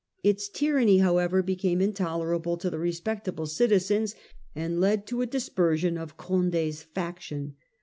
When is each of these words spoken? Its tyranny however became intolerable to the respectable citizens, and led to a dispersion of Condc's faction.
Its 0.23 0.49
tyranny 0.49 0.97
however 0.97 1.43
became 1.43 1.79
intolerable 1.79 2.57
to 2.57 2.71
the 2.71 2.79
respectable 2.79 3.45
citizens, 3.45 4.15
and 4.55 4.79
led 4.81 5.05
to 5.05 5.21
a 5.21 5.27
dispersion 5.27 5.95
of 5.95 6.17
Condc's 6.17 6.81
faction. 6.81 7.55